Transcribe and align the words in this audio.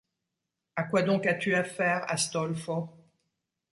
À 0.75 0.85
qui 0.85 1.03
donc 1.03 1.27
as-tu 1.27 1.53
affaire, 1.53 2.11
Astolfo? 2.11 2.89